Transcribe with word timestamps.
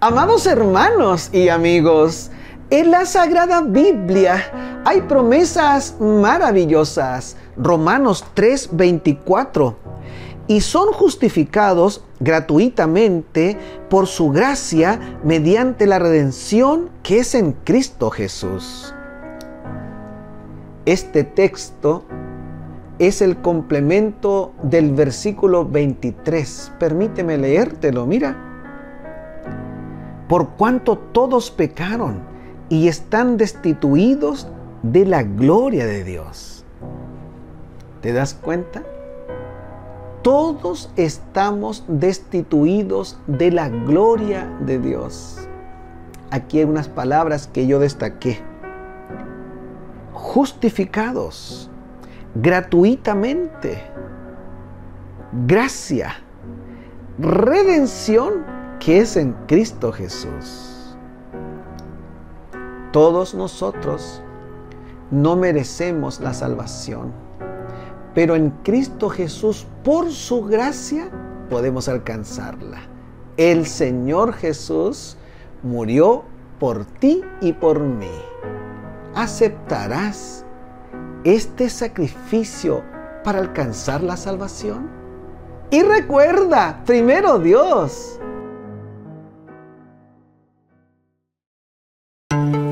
Amados 0.00 0.46
hermanos 0.46 1.30
y 1.32 1.48
amigos, 1.48 2.30
en 2.68 2.90
la 2.90 3.06
Sagrada 3.06 3.62
Biblia 3.62 4.82
hay 4.84 5.00
promesas 5.00 5.96
maravillosas. 5.98 7.38
Romanos 7.56 8.22
3:24. 8.34 9.74
Y 10.48 10.60
son 10.60 10.92
justificados 10.92 12.04
gratuitamente 12.20 13.56
por 13.88 14.06
su 14.06 14.28
gracia 14.28 15.18
mediante 15.24 15.86
la 15.86 15.98
redención 15.98 16.90
que 17.02 17.20
es 17.20 17.34
en 17.34 17.52
Cristo 17.52 18.10
Jesús. 18.10 18.94
Este 20.84 21.24
texto 21.24 22.04
es 22.98 23.22
el 23.22 23.38
complemento 23.38 24.52
del 24.62 24.92
versículo 24.92 25.64
23. 25.64 26.72
Permíteme 26.78 27.38
leértelo, 27.38 28.04
mira. 28.04 28.45
Por 30.28 30.50
cuanto 30.50 30.98
todos 30.98 31.50
pecaron 31.50 32.20
y 32.68 32.88
están 32.88 33.36
destituidos 33.36 34.48
de 34.82 35.06
la 35.06 35.22
gloria 35.22 35.86
de 35.86 36.04
Dios. 36.04 36.64
¿Te 38.00 38.12
das 38.12 38.34
cuenta? 38.34 38.82
Todos 40.22 40.90
estamos 40.96 41.84
destituidos 41.86 43.18
de 43.26 43.52
la 43.52 43.68
gloria 43.68 44.48
de 44.60 44.78
Dios. 44.78 45.38
Aquí 46.30 46.58
hay 46.58 46.64
unas 46.64 46.88
palabras 46.88 47.46
que 47.46 47.66
yo 47.68 47.78
destaqué. 47.78 48.40
Justificados 50.12 51.70
gratuitamente. 52.34 53.82
Gracia, 55.46 56.14
redención 57.18 58.55
que 58.86 59.00
es 59.00 59.16
en 59.16 59.32
Cristo 59.48 59.90
Jesús. 59.90 60.96
Todos 62.92 63.34
nosotros 63.34 64.22
no 65.10 65.34
merecemos 65.34 66.20
la 66.20 66.32
salvación, 66.32 67.12
pero 68.14 68.36
en 68.36 68.50
Cristo 68.62 69.08
Jesús, 69.08 69.66
por 69.82 70.12
su 70.12 70.44
gracia, 70.44 71.10
podemos 71.50 71.88
alcanzarla. 71.88 72.78
El 73.36 73.66
Señor 73.66 74.34
Jesús 74.34 75.16
murió 75.64 76.22
por 76.60 76.84
ti 76.84 77.24
y 77.40 77.54
por 77.54 77.80
mí. 77.80 78.20
¿Aceptarás 79.16 80.44
este 81.24 81.70
sacrificio 81.70 82.84
para 83.24 83.40
alcanzar 83.40 84.04
la 84.04 84.16
salvación? 84.16 84.88
Y 85.72 85.82
recuerda, 85.82 86.84
primero 86.86 87.40
Dios 87.40 88.20
Thank 92.36 92.54
you. 92.56 92.65